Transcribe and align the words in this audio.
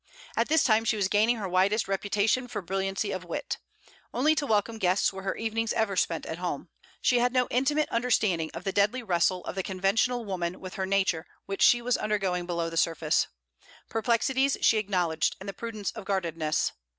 At 0.35 0.49
this 0.49 0.63
time 0.63 0.83
she 0.83 0.95
was 0.95 1.07
gaining 1.09 1.35
her 1.35 1.47
widest 1.47 1.87
reputation 1.87 2.47
for 2.47 2.63
brilliancy 2.63 3.11
of 3.11 3.23
wit. 3.23 3.59
Only 4.11 4.33
to 4.33 4.47
welcome 4.47 4.79
guests 4.79 5.13
were 5.13 5.21
her 5.21 5.35
evenings 5.35 5.73
ever 5.73 5.95
spent 5.95 6.25
at 6.25 6.39
home. 6.39 6.69
She 7.03 7.19
had 7.19 7.31
no 7.33 7.47
intimate 7.51 7.87
understanding 7.89 8.49
of 8.55 8.63
the 8.63 8.71
deadly 8.71 9.03
wrestle 9.03 9.45
of 9.45 9.53
the 9.53 9.61
conventional 9.61 10.25
woman 10.25 10.59
with 10.59 10.73
her 10.73 10.87
nature 10.87 11.27
which 11.45 11.61
she 11.61 11.83
was 11.83 11.97
undergoing 11.97 12.47
below 12.47 12.67
the 12.67 12.77
surface. 12.77 13.27
Perplexities 13.89 14.57
she 14.61 14.79
acknowledged, 14.79 15.35
and 15.39 15.47
the 15.47 15.53
prudence 15.53 15.91
of 15.91 16.05
guardedness. 16.05 16.71